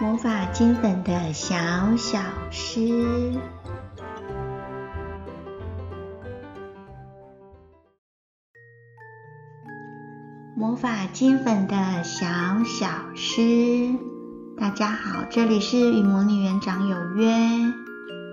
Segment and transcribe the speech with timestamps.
[0.00, 1.56] 魔法金粉的小
[1.96, 2.20] 小
[2.52, 3.32] 诗，
[10.54, 12.28] 魔法金粉的小
[12.64, 13.92] 小诗。
[14.56, 17.34] 大家好，这里是与魔女园长有约，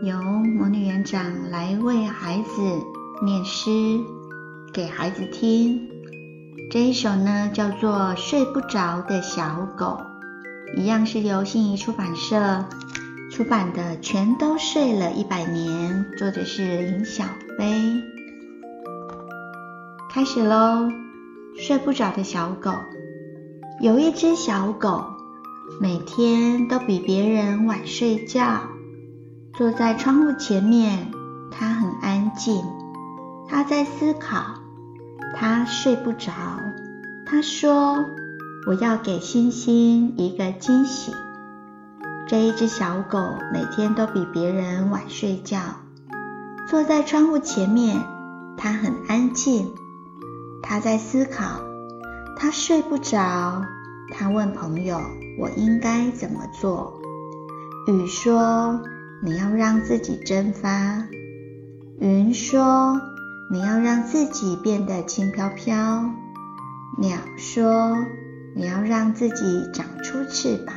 [0.03, 2.61] 由魔女园长来为孩子
[3.23, 3.69] 念诗
[4.71, 5.89] 给孩子听。
[6.69, 9.99] 这一首呢，叫做《睡不着的小狗》。
[10.73, 12.65] 一样是由信谊出版社
[13.31, 17.23] 出版的，《全都睡了一百年》，作者是林小
[17.57, 18.03] 飞。
[20.11, 20.89] 开始喽！
[21.57, 22.71] 睡不着的小狗，
[23.79, 25.05] 有一只小狗，
[25.79, 28.61] 每天都比别人晚睡觉。
[29.53, 31.11] 坐在窗户前面，
[31.51, 32.61] 它很安静，
[33.47, 34.43] 它在思考，
[35.35, 36.31] 它睡不着。
[37.25, 38.03] 它说。
[38.67, 41.11] 我要给星星一个惊喜。
[42.27, 43.19] 这一只小狗
[43.53, 45.59] 每天都比别人晚睡觉，
[46.67, 48.01] 坐在窗户前面，
[48.57, 49.71] 它很安静，
[50.63, 51.61] 它在思考，
[52.35, 53.63] 它睡不着。
[54.11, 54.99] 它问朋友
[55.39, 56.99] ：“我应该怎么做？”
[57.87, 58.81] 雨说
[59.21, 61.03] ：“你要让自己蒸发。”
[62.01, 62.99] 云说
[63.51, 66.09] ：“你要让自己变得轻飘飘。”
[66.97, 67.95] 鸟说。
[68.57, 70.73] 你要让自己长出翅膀。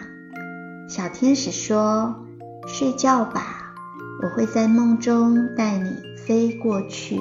[0.88, 2.26] 小天使说
[2.66, 3.72] ：“睡觉吧，
[4.20, 5.88] 我会在梦中带你
[6.26, 7.20] 飞过去。”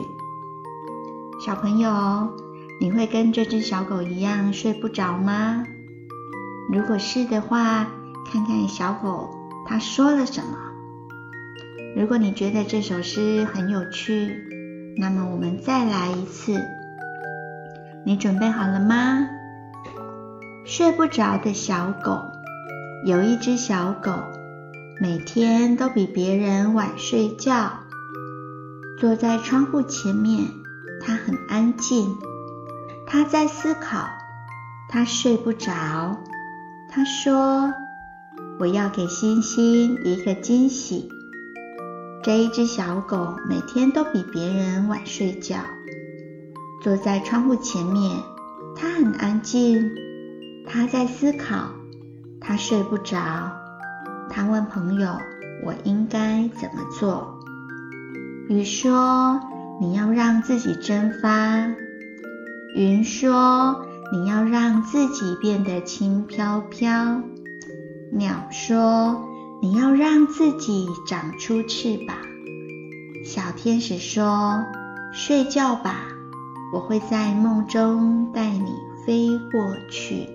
[1.46, 2.36] 小朋友，
[2.82, 5.64] 你会跟这只小狗一样睡不着吗？
[6.74, 7.88] 如果是的话，
[8.26, 9.30] 看看小狗
[9.68, 10.58] 它说了什么。
[11.96, 14.36] 如果你觉得这首诗很有趣，
[14.98, 16.60] 那么我们再来一次。
[18.04, 19.30] 你准备好了吗？
[20.70, 22.30] 睡不着的小狗，
[23.06, 24.12] 有一只小狗，
[25.00, 27.72] 每天都比别人晚睡觉。
[29.00, 30.44] 坐在窗户前面，
[31.00, 32.14] 它很安静，
[33.06, 34.10] 它在思考，
[34.90, 36.18] 它睡不着。
[36.90, 37.74] 它说
[38.60, 41.08] ：“我要给星星一个惊喜。”
[42.22, 45.60] 这一只小狗每天都比别人晚睡觉。
[46.84, 48.18] 坐在窗户前面，
[48.76, 49.90] 它很安静。
[50.70, 51.70] 他在思考，
[52.42, 53.52] 他睡不着。
[54.30, 55.18] 他问朋友
[55.66, 57.40] ：“我应该怎么做？”
[58.50, 59.40] 雨说
[59.80, 61.68] ：“你要让自己蒸发。”
[62.76, 67.22] 云说：“你要让自己变得轻飘飘。”
[68.12, 69.26] 鸟说
[69.62, 72.18] ：“你要让自己长出翅膀。”
[73.26, 74.64] 小天使说
[75.14, 76.02] ：“睡觉吧，
[76.74, 78.72] 我会在梦中带你
[79.06, 80.28] 飞过去。”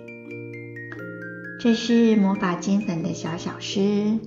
[1.63, 4.19] 这是魔法金粉的小小诗，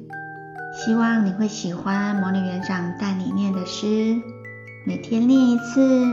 [0.72, 4.16] 希望你会喜欢魔女园长带你念的诗。
[4.86, 6.06] 每天念一次，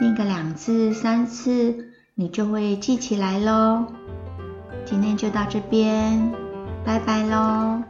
[0.00, 3.84] 念个两次、三次，你就会记起来喽。
[4.86, 6.32] 今天就到这边，
[6.82, 7.82] 拜拜喽。